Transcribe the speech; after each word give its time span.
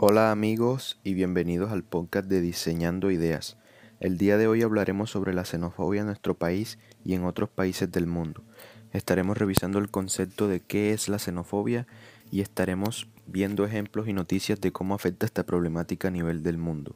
Hola 0.00 0.30
amigos 0.30 1.00
y 1.02 1.14
bienvenidos 1.14 1.72
al 1.72 1.82
podcast 1.82 2.28
de 2.28 2.40
Diseñando 2.40 3.10
Ideas. 3.10 3.56
El 3.98 4.16
día 4.16 4.36
de 4.36 4.46
hoy 4.46 4.62
hablaremos 4.62 5.10
sobre 5.10 5.34
la 5.34 5.44
xenofobia 5.44 6.02
en 6.02 6.06
nuestro 6.06 6.38
país 6.38 6.78
y 7.04 7.14
en 7.14 7.24
otros 7.24 7.48
países 7.48 7.90
del 7.90 8.06
mundo. 8.06 8.44
Estaremos 8.92 9.36
revisando 9.36 9.80
el 9.80 9.90
concepto 9.90 10.46
de 10.46 10.60
qué 10.60 10.92
es 10.92 11.08
la 11.08 11.18
xenofobia 11.18 11.88
y 12.30 12.42
estaremos 12.42 13.08
viendo 13.26 13.64
ejemplos 13.64 14.06
y 14.06 14.12
noticias 14.12 14.60
de 14.60 14.70
cómo 14.70 14.94
afecta 14.94 15.26
esta 15.26 15.44
problemática 15.44 16.06
a 16.06 16.12
nivel 16.12 16.44
del 16.44 16.58
mundo. 16.58 16.94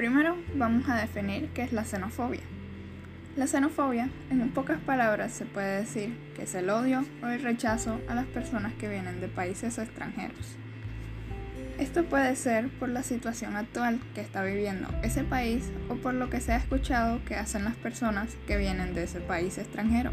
Primero 0.00 0.34
vamos 0.54 0.88
a 0.88 0.96
definir 0.96 1.50
qué 1.50 1.60
es 1.60 1.74
la 1.74 1.84
xenofobia. 1.84 2.40
La 3.36 3.46
xenofobia, 3.46 4.08
en 4.30 4.48
pocas 4.48 4.80
palabras, 4.80 5.30
se 5.30 5.44
puede 5.44 5.80
decir 5.80 6.16
que 6.34 6.44
es 6.44 6.54
el 6.54 6.70
odio 6.70 7.04
o 7.22 7.26
el 7.26 7.42
rechazo 7.42 8.00
a 8.08 8.14
las 8.14 8.24
personas 8.24 8.72
que 8.72 8.88
vienen 8.88 9.20
de 9.20 9.28
países 9.28 9.76
extranjeros. 9.76 10.56
Esto 11.78 12.06
puede 12.06 12.34
ser 12.36 12.70
por 12.78 12.88
la 12.88 13.02
situación 13.02 13.56
actual 13.56 14.00
que 14.14 14.22
está 14.22 14.42
viviendo 14.42 14.88
ese 15.02 15.22
país 15.22 15.70
o 15.90 15.96
por 15.96 16.14
lo 16.14 16.30
que 16.30 16.40
se 16.40 16.52
ha 16.52 16.56
escuchado 16.56 17.22
que 17.26 17.36
hacen 17.36 17.64
las 17.64 17.76
personas 17.76 18.38
que 18.46 18.56
vienen 18.56 18.94
de 18.94 19.02
ese 19.02 19.20
país 19.20 19.58
extranjero. 19.58 20.12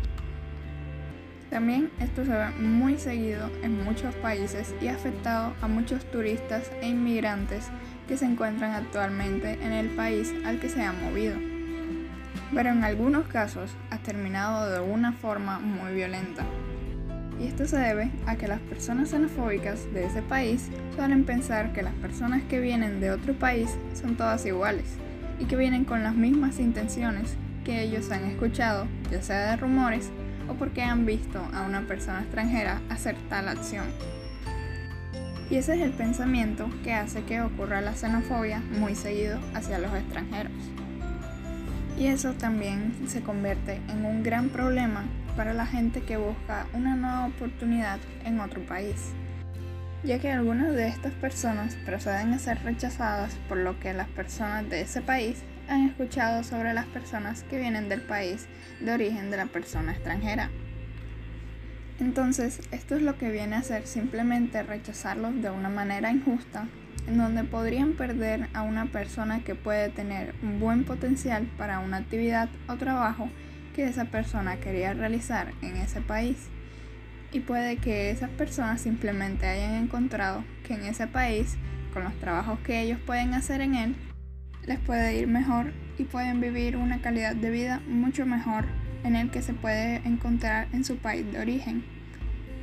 También 1.50 1.90
esto 2.02 2.26
se 2.26 2.32
ve 2.32 2.50
muy 2.60 2.98
seguido 2.98 3.50
en 3.64 3.84
muchos 3.84 4.14
países 4.16 4.76
y 4.82 4.88
ha 4.88 4.96
afectado 4.96 5.54
a 5.62 5.68
muchos 5.68 6.04
turistas 6.12 6.70
e 6.82 6.90
inmigrantes 6.90 7.70
que 8.08 8.18
se 8.18 8.26
encuentran 8.26 8.72
actualmente 8.72 9.54
en 9.64 9.72
el 9.72 9.90
país 9.90 10.34
al 10.46 10.60
que 10.60 10.70
se 10.70 10.82
han 10.82 11.02
movido. 11.02 11.36
Pero 12.54 12.70
en 12.70 12.84
algunos 12.84 13.28
casos 13.28 13.72
ha 13.92 13.98
terminado 13.98 14.70
de 14.72 14.80
una 14.80 15.14
forma 15.14 15.60
muy 15.60 15.94
violenta. 15.94 16.44
Y 17.40 17.48
esto 17.48 17.66
se 17.66 17.78
debe 17.78 18.12
a 18.26 18.36
que 18.36 18.48
las 18.48 18.60
personas 18.62 19.12
xenofóbicas 19.12 19.94
de 19.94 20.06
ese 20.06 20.22
país 20.24 20.70
suelen 20.96 21.24
pensar 21.24 21.72
que 21.72 21.84
las 21.84 21.94
personas 21.96 22.42
que 22.44 22.60
vienen 22.60 23.00
de 23.00 23.12
otro 23.12 23.34
país 23.34 23.70
son 23.94 24.18
todas 24.18 24.46
iguales 24.46 24.86
y 25.40 25.46
que 25.46 25.56
vienen 25.56 25.86
con 25.86 26.04
las 26.04 26.16
mismas 26.16 26.60
intenciones 26.60 27.38
que 27.64 27.84
ellos 27.84 28.12
han 28.12 28.24
escuchado, 28.26 28.88
ya 29.12 29.22
sea 29.22 29.52
de 29.52 29.58
rumores 29.58 30.10
o 30.50 30.54
porque 30.54 30.84
han 30.84 31.06
visto 31.06 31.40
a 31.54 31.62
una 31.64 31.82
persona 31.82 32.22
extranjera 32.22 32.82
hacer 32.90 33.16
tal 33.30 33.48
acción. 33.48 33.86
Y 35.50 35.56
ese 35.56 35.76
es 35.76 35.82
el 35.82 35.92
pensamiento 35.92 36.70
que 36.84 36.94
hace 36.94 37.24
que 37.24 37.42
ocurra 37.42 37.80
la 37.80 37.96
xenofobia 37.96 38.62
muy 38.80 38.96
seguido 38.96 39.40
hacia 39.54 39.80
los 39.80 39.94
extranjeros. 39.94 40.52
Y 41.98 42.08
eso 42.08 42.34
también 42.34 42.94
se 43.08 43.22
convierte 43.22 43.82
en 43.90 44.06
un 44.06 44.24
gran 44.24 44.50
problema 44.50 45.06
para 45.38 45.54
la 45.54 45.66
gente 45.66 46.02
que 46.02 46.18
busca 46.18 46.68
una 46.74 46.96
nueva 46.96 47.28
oportunidad 47.28 48.00
en 48.26 48.40
otro 48.40 48.62
país, 48.66 49.14
ya 50.04 50.20
que 50.20 50.32
algunas 50.32 50.74
de 50.74 50.88
estas 50.88 51.14
personas 51.14 51.76
proceden 51.86 52.34
a 52.34 52.40
ser 52.40 52.62
rechazadas 52.64 53.36
por 53.48 53.58
lo 53.58 53.80
que 53.80 53.94
las 53.94 54.10
personas 54.10 54.70
de 54.70 54.82
ese 54.82 55.02
país 55.02 55.44
han 55.68 55.88
escuchado 55.88 56.44
sobre 56.44 56.74
las 56.74 56.86
personas 56.86 57.44
que 57.44 57.60
vienen 57.60 57.90
del 57.90 58.02
país 58.02 58.48
de 58.80 58.92
origen 58.92 59.32
de 59.32 59.38
la 59.38 59.46
persona 59.48 59.92
extranjera. 59.92 60.50
Entonces, 62.00 62.62
esto 62.72 62.96
es 62.96 63.02
lo 63.02 63.18
que 63.18 63.32
viene 63.32 63.56
a 63.56 63.64
ser 63.64 63.88
simplemente 63.88 64.62
rechazarlos 64.62 65.42
de 65.42 65.50
una 65.50 65.70
manera 65.70 66.12
injusta, 66.12 66.68
en 67.08 67.18
donde 67.18 67.44
podrían 67.44 67.94
perder 67.94 68.50
a 68.54 68.62
una 68.62 68.86
persona 68.86 69.44
que 69.44 69.56
puede 69.56 69.90
tener 69.90 70.36
un 70.44 70.60
buen 70.60 70.84
potencial 70.84 71.48
para 71.58 71.80
una 71.80 71.98
actividad 71.98 72.50
o 72.68 72.76
trabajo 72.76 73.30
que 73.76 73.88
esa 73.88 74.06
persona 74.06 74.58
quería 74.58 74.94
realizar 74.94 75.54
en 75.62 75.78
ese 75.78 76.02
país. 76.02 76.38
Y 77.32 77.40
puede 77.40 77.78
que 77.78 78.12
esas 78.12 78.30
personas 78.30 78.82
simplemente 78.82 79.48
hayan 79.48 79.74
encontrado 79.74 80.44
que 80.66 80.76
en 80.76 80.84
ese 80.84 81.08
país, 81.08 81.58
con 81.94 82.04
los 82.04 82.14
trabajos 82.20 82.60
que 82.60 82.82
ellos 82.82 83.00
pueden 83.06 83.34
hacer 83.34 83.62
en 83.62 83.76
él, 83.76 83.96
les 84.68 84.78
puede 84.80 85.18
ir 85.18 85.28
mejor 85.28 85.72
y 85.98 86.04
pueden 86.04 86.42
vivir 86.42 86.76
una 86.76 87.02
calidad 87.02 87.36
de 87.36 87.50
vida 87.50 87.82
mucho 87.88 88.26
mejor 88.26 88.66
en 89.04 89.16
el 89.16 89.32
que 89.32 89.42
se 89.42 89.54
puede 89.54 89.96
encontrar 90.06 90.68
en 90.74 90.84
su 90.84 90.98
país 90.98 91.26
de 91.32 91.40
origen, 91.40 91.84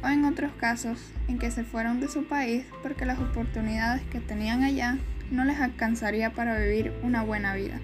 o 0.03 0.09
en 0.09 0.26
otros 0.26 0.53
casos 0.53 1.12
en 1.28 1.38
que 1.38 1.50
se 1.50 1.65
fueron 1.65 2.00
de 2.00 2.09
su 2.09 2.26
país 2.26 2.66
porque 2.82 3.06
las 3.06 3.19
oportunidades 3.19 4.03
que 4.12 4.20
tenían 4.20 4.62
allá 4.62 4.98
no 5.31 5.44
les 5.44 5.59
alcanzaría 5.59 6.31
para 6.31 6.59
vivir 6.59 6.92
una 7.03 7.22
buena 7.22 7.54
vida. 7.54 7.81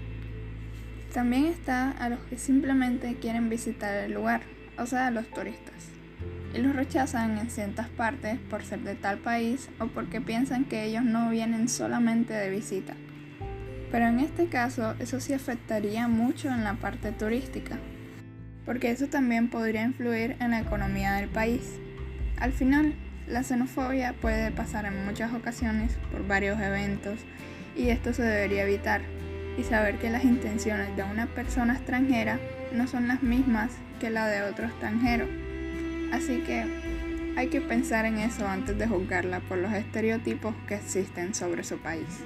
También 1.13 1.45
está 1.45 1.89
a 1.89 2.09
los 2.09 2.19
que 2.19 2.37
simplemente 2.37 3.15
quieren 3.15 3.49
visitar 3.49 3.95
el 3.95 4.13
lugar, 4.13 4.43
o 4.77 4.85
sea, 4.85 5.09
los 5.09 5.27
turistas, 5.31 5.89
y 6.53 6.59
los 6.59 6.75
rechazan 6.75 7.39
en 7.39 7.49
ciertas 7.49 7.89
partes 7.89 8.37
por 8.49 8.63
ser 8.63 8.81
de 8.81 8.93
tal 8.93 9.17
país 9.17 9.69
o 9.79 9.87
porque 9.87 10.21
piensan 10.21 10.65
que 10.65 10.85
ellos 10.85 11.03
no 11.03 11.31
vienen 11.31 11.67
solamente 11.67 12.33
de 12.33 12.51
visita. 12.51 12.95
Pero 13.91 14.07
en 14.07 14.19
este 14.19 14.47
caso 14.47 14.95
eso 14.99 15.19
sí 15.19 15.33
afectaría 15.33 16.07
mucho 16.07 16.49
en 16.49 16.63
la 16.63 16.75
parte 16.75 17.11
turística, 17.11 17.77
porque 18.65 18.89
eso 18.89 19.07
también 19.07 19.49
podría 19.49 19.83
influir 19.83 20.37
en 20.39 20.51
la 20.51 20.61
economía 20.61 21.13
del 21.13 21.27
país. 21.29 21.79
Al 22.37 22.53
final, 22.53 22.93
la 23.27 23.43
xenofobia 23.43 24.13
puede 24.13 24.51
pasar 24.51 24.85
en 24.85 25.05
muchas 25.05 25.33
ocasiones 25.33 25.97
por 26.11 26.25
varios 26.25 26.59
eventos 26.59 27.19
y 27.75 27.89
esto 27.89 28.13
se 28.13 28.23
debería 28.23 28.63
evitar 28.63 29.01
y 29.57 29.63
saber 29.63 29.97
que 29.99 30.09
las 30.09 30.23
intenciones 30.23 30.95
de 30.95 31.03
una 31.03 31.27
persona 31.27 31.73
extranjera 31.73 32.39
no 32.73 32.87
son 32.87 33.07
las 33.07 33.21
mismas 33.21 33.71
que 33.99 34.09
la 34.09 34.27
de 34.27 34.41
otro 34.43 34.65
extranjero. 34.65 35.27
Así 36.13 36.39
que 36.39 36.65
hay 37.37 37.47
que 37.47 37.61
pensar 37.61 38.05
en 38.05 38.17
eso 38.17 38.47
antes 38.47 38.77
de 38.77 38.87
juzgarla 38.87 39.39
por 39.41 39.57
los 39.57 39.73
estereotipos 39.73 40.55
que 40.67 40.75
existen 40.75 41.33
sobre 41.33 41.63
su 41.63 41.77
país. 41.77 42.23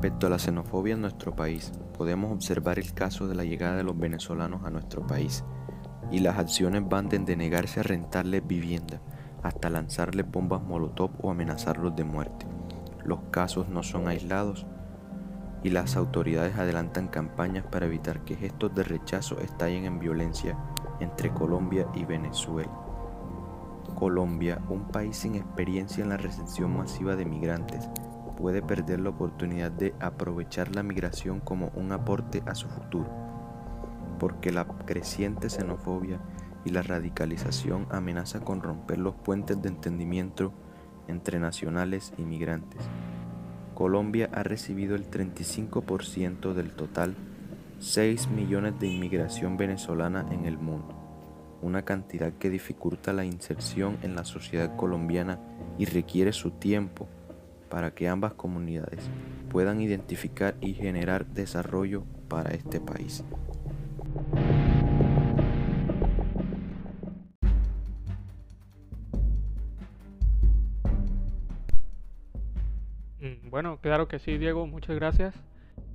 Respecto 0.00 0.28
a 0.28 0.30
la 0.30 0.38
xenofobia 0.38 0.94
en 0.94 1.02
nuestro 1.02 1.36
país, 1.36 1.72
podemos 1.98 2.32
observar 2.32 2.78
el 2.78 2.94
caso 2.94 3.28
de 3.28 3.34
la 3.34 3.44
llegada 3.44 3.76
de 3.76 3.82
los 3.82 3.98
venezolanos 3.98 4.64
a 4.64 4.70
nuestro 4.70 5.06
país, 5.06 5.44
y 6.10 6.20
las 6.20 6.38
acciones 6.38 6.88
van 6.88 7.10
desde 7.10 7.36
negarse 7.36 7.80
a 7.80 7.82
rentarles 7.82 8.46
vivienda 8.46 9.02
hasta 9.42 9.68
lanzarles 9.68 10.24
bombas 10.30 10.62
molotov 10.62 11.10
o 11.20 11.30
amenazarlos 11.30 11.94
de 11.96 12.04
muerte. 12.04 12.46
Los 13.04 13.18
casos 13.30 13.68
no 13.68 13.82
son 13.82 14.08
aislados 14.08 14.66
y 15.62 15.68
las 15.68 15.96
autoridades 15.96 16.56
adelantan 16.56 17.08
campañas 17.08 17.66
para 17.70 17.84
evitar 17.84 18.24
que 18.24 18.36
gestos 18.36 18.74
de 18.74 18.84
rechazo 18.84 19.38
estallen 19.40 19.84
en 19.84 19.98
violencia 19.98 20.56
entre 21.00 21.30
Colombia 21.30 21.86
y 21.92 22.06
Venezuela. 22.06 22.72
Colombia, 23.96 24.62
un 24.70 24.88
país 24.88 25.18
sin 25.18 25.34
experiencia 25.34 26.02
en 26.02 26.08
la 26.08 26.16
recepción 26.16 26.74
masiva 26.74 27.16
de 27.16 27.26
migrantes, 27.26 27.90
puede 28.40 28.62
perder 28.62 29.00
la 29.00 29.10
oportunidad 29.10 29.70
de 29.70 29.94
aprovechar 30.00 30.74
la 30.74 30.82
migración 30.82 31.40
como 31.40 31.70
un 31.74 31.92
aporte 31.92 32.42
a 32.46 32.54
su 32.54 32.68
futuro, 32.68 33.10
porque 34.18 34.50
la 34.50 34.66
creciente 34.66 35.50
xenofobia 35.50 36.18
y 36.64 36.70
la 36.70 36.82
radicalización 36.82 37.86
amenaza 37.90 38.40
con 38.40 38.62
romper 38.62 38.98
los 38.98 39.14
puentes 39.14 39.60
de 39.60 39.68
entendimiento 39.68 40.52
entre 41.06 41.38
nacionales 41.38 42.14
y 42.16 42.22
migrantes. 42.22 42.80
Colombia 43.74 44.30
ha 44.32 44.42
recibido 44.42 44.94
el 44.94 45.10
35% 45.10 46.54
del 46.54 46.72
total 46.72 47.16
6 47.78 48.28
millones 48.28 48.78
de 48.78 48.86
inmigración 48.86 49.58
venezolana 49.58 50.26
en 50.30 50.46
el 50.46 50.56
mundo, 50.56 50.94
una 51.60 51.82
cantidad 51.82 52.32
que 52.32 52.48
dificulta 52.48 53.12
la 53.12 53.24
inserción 53.24 53.98
en 54.02 54.14
la 54.14 54.24
sociedad 54.24 54.76
colombiana 54.76 55.38
y 55.78 55.84
requiere 55.86 56.32
su 56.32 56.50
tiempo 56.52 57.08
para 57.70 57.92
que 57.92 58.08
ambas 58.08 58.34
comunidades 58.34 59.08
puedan 59.48 59.80
identificar 59.80 60.56
y 60.60 60.74
generar 60.74 61.24
desarrollo 61.26 62.04
para 62.28 62.50
este 62.50 62.80
país. 62.80 63.24
Mm, 73.20 73.50
bueno, 73.50 73.78
claro 73.80 74.08
que 74.08 74.18
sí, 74.18 74.36
Diego, 74.36 74.66
muchas 74.66 74.96
gracias. 74.96 75.34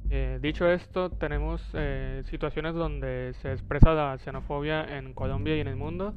Eh, 0.10 0.40
dicho 0.42 0.70
esto, 0.70 1.10
tenemos 1.10 1.62
eh, 1.74 2.22
situaciones 2.26 2.76
donde 2.76 3.34
se 3.42 3.52
expresa 3.52 3.94
la 3.94 4.18
xenofobia 4.20 4.98
en 4.98 5.14
Colombia 5.14 5.56
y 5.56 5.60
en 5.60 5.68
el 5.68 5.76
mundo. 5.76 6.14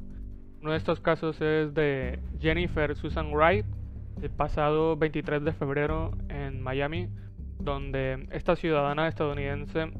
Uno 0.61 0.71
de 0.71 0.77
estos 0.77 0.99
casos 0.99 1.39
es 1.41 1.73
de 1.73 2.19
Jennifer 2.39 2.95
Susan 2.95 3.31
Wright, 3.33 3.65
el 4.21 4.29
pasado 4.29 4.97
23 4.97 5.43
de 5.43 5.53
febrero 5.53 6.11
en 6.29 6.61
Miami, 6.61 7.09
donde 7.59 8.27
esta 8.31 8.55
ciudadana 8.55 9.07
estadounidense 9.07 9.91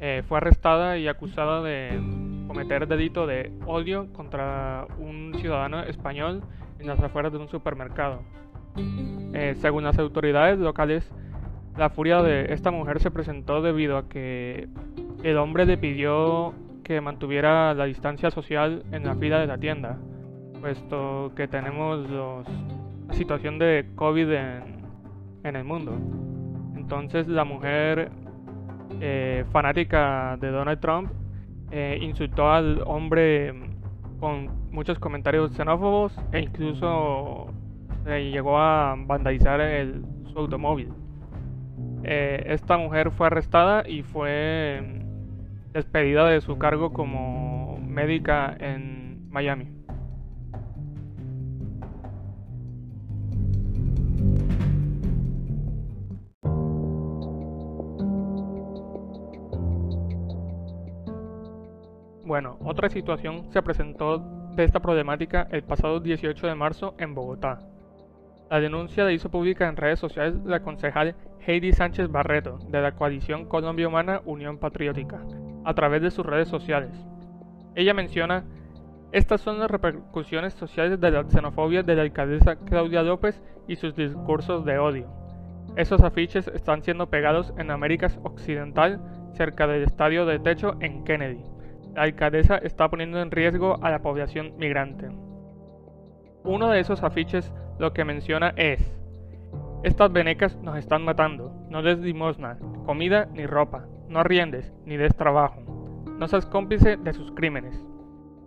eh, 0.00 0.22
fue 0.28 0.38
arrestada 0.38 0.98
y 0.98 1.08
acusada 1.08 1.62
de 1.62 2.00
cometer 2.46 2.86
delito 2.86 3.26
de 3.26 3.52
odio 3.66 4.12
contra 4.12 4.86
un 4.98 5.34
ciudadano 5.40 5.82
español 5.82 6.42
en 6.78 6.86
las 6.86 7.00
afueras 7.00 7.32
de 7.32 7.38
un 7.38 7.48
supermercado. 7.48 8.22
Eh, 9.32 9.54
según 9.60 9.84
las 9.84 9.98
autoridades 9.98 10.58
locales, 10.58 11.10
la 11.76 11.90
furia 11.90 12.22
de 12.22 12.52
esta 12.52 12.70
mujer 12.70 13.00
se 13.00 13.10
presentó 13.10 13.62
debido 13.62 13.96
a 13.96 14.08
que 14.08 14.68
el 15.22 15.38
hombre 15.38 15.66
le 15.66 15.78
pidió 15.78 16.54
que 16.84 17.00
mantuviera 17.00 17.74
la 17.74 17.86
distancia 17.86 18.30
social 18.30 18.84
en 18.92 19.04
la 19.04 19.14
fila 19.14 19.40
de 19.40 19.46
la 19.46 19.58
tienda, 19.58 19.98
puesto 20.60 21.32
que 21.34 21.48
tenemos 21.48 22.08
la 22.10 22.44
situación 23.14 23.58
de 23.58 23.86
COVID 23.94 24.30
en, 24.30 25.56
el 25.56 25.64
mundo. 25.64 25.92
Entonces 26.76 27.28
la 27.28 27.44
mujer 27.44 28.10
eh, 29.00 29.44
fanática 29.52 30.36
de 30.40 30.48
Donald 30.48 30.80
Trump 30.80 31.10
eh, 31.70 31.98
insultó 32.00 32.50
al 32.50 32.82
hombre 32.86 33.52
con 34.20 34.70
muchos 34.70 34.98
comentarios 34.98 35.52
xenófobos 35.52 36.16
e 36.32 36.40
incluso 36.40 37.52
llegó 38.06 38.58
a 38.58 38.96
vandalizar 38.96 39.60
el, 39.60 40.04
su 40.32 40.38
automóvil. 40.38 40.92
Eh, 42.04 42.44
esta 42.46 42.76
mujer 42.76 43.10
fue 43.10 43.26
arrestada 43.28 43.88
y 43.88 44.02
fue 44.02 45.02
despedida 45.72 46.28
de 46.28 46.40
su 46.40 46.58
cargo 46.58 46.92
como 46.92 47.78
médica 47.80 48.54
en 48.58 49.28
Miami. 49.30 49.73
Bueno, 62.34 62.58
otra 62.64 62.90
situación 62.90 63.44
se 63.52 63.62
presentó 63.62 64.18
de 64.56 64.64
esta 64.64 64.80
problemática 64.80 65.46
el 65.52 65.62
pasado 65.62 66.00
18 66.00 66.48
de 66.48 66.56
marzo 66.56 66.96
en 66.98 67.14
Bogotá. 67.14 67.60
La 68.50 68.58
denuncia 68.58 69.04
la 69.04 69.12
hizo 69.12 69.30
pública 69.30 69.68
en 69.68 69.76
redes 69.76 70.00
sociales 70.00 70.34
la 70.44 70.60
concejal 70.60 71.14
Heidi 71.46 71.72
Sánchez 71.72 72.10
Barreto, 72.10 72.58
de 72.70 72.80
la 72.80 72.96
coalición 72.96 73.44
Colombia 73.44 73.86
Humana 73.86 74.20
Unión 74.24 74.58
Patriótica, 74.58 75.20
a 75.64 75.74
través 75.74 76.02
de 76.02 76.10
sus 76.10 76.26
redes 76.26 76.48
sociales. 76.48 76.90
Ella 77.76 77.94
menciona, 77.94 78.42
estas 79.12 79.40
son 79.40 79.60
las 79.60 79.70
repercusiones 79.70 80.54
sociales 80.54 81.00
de 81.00 81.12
la 81.12 81.22
xenofobia 81.30 81.84
de 81.84 81.94
la 81.94 82.02
alcaldesa 82.02 82.56
Claudia 82.56 83.04
López 83.04 83.40
y 83.68 83.76
sus 83.76 83.94
discursos 83.94 84.64
de 84.64 84.76
odio. 84.76 85.06
Esos 85.76 86.00
afiches 86.00 86.48
están 86.48 86.82
siendo 86.82 87.08
pegados 87.08 87.54
en 87.58 87.70
América 87.70 88.08
Occidental, 88.24 89.00
cerca 89.34 89.68
del 89.68 89.84
estadio 89.84 90.26
de 90.26 90.40
techo 90.40 90.74
en 90.80 91.04
Kennedy. 91.04 91.53
La 91.94 92.02
alcaldesa 92.02 92.58
está 92.58 92.88
poniendo 92.88 93.20
en 93.20 93.30
riesgo 93.30 93.78
a 93.82 93.90
la 93.90 94.00
población 94.00 94.54
migrante. 94.58 95.08
Uno 96.42 96.70
de 96.70 96.80
esos 96.80 97.02
afiches 97.02 97.52
lo 97.78 97.92
que 97.92 98.04
menciona 98.04 98.52
es, 98.56 98.80
estas 99.84 100.12
venecas 100.12 100.56
nos 100.56 100.76
están 100.76 101.04
matando, 101.04 101.52
no 101.70 101.82
des 101.82 101.98
limosna, 101.98 102.58
comida 102.84 103.26
ni 103.32 103.46
ropa, 103.46 103.86
no 104.08 104.18
arriendes 104.18 104.72
ni 104.84 104.96
des 104.96 105.14
trabajo, 105.14 105.62
no 106.18 106.26
seas 106.26 106.46
cómplice 106.46 106.96
de 106.96 107.12
sus 107.12 107.30
crímenes. 107.32 107.84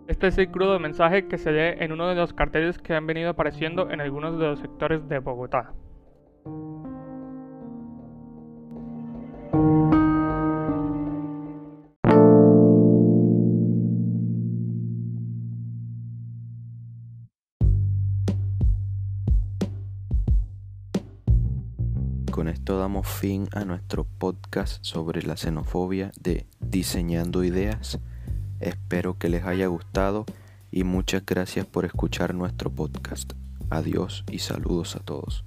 Este 0.08 0.26
es 0.26 0.38
el 0.38 0.50
crudo 0.50 0.78
mensaje 0.78 1.26
que 1.26 1.38
se 1.38 1.52
lee 1.52 1.82
en 1.84 1.92
uno 1.92 2.08
de 2.08 2.16
los 2.16 2.32
carteles 2.32 2.78
que 2.78 2.94
han 2.94 3.06
venido 3.06 3.30
apareciendo 3.30 3.90
en 3.90 4.00
algunos 4.00 4.38
de 4.38 4.46
los 4.46 4.58
sectores 4.58 5.08
de 5.08 5.20
Bogotá. 5.20 5.72
Damos 22.76 23.06
fin 23.06 23.48
a 23.52 23.64
nuestro 23.64 24.04
podcast 24.04 24.84
sobre 24.84 25.22
la 25.22 25.36
xenofobia 25.36 26.12
de 26.20 26.46
Diseñando 26.60 27.42
Ideas. 27.42 27.98
Espero 28.60 29.16
que 29.16 29.28
les 29.28 29.44
haya 29.44 29.68
gustado 29.68 30.26
y 30.70 30.84
muchas 30.84 31.24
gracias 31.24 31.64
por 31.64 31.86
escuchar 31.86 32.34
nuestro 32.34 32.70
podcast. 32.70 33.32
Adiós 33.70 34.24
y 34.30 34.40
saludos 34.40 34.96
a 34.96 35.00
todos. 35.00 35.44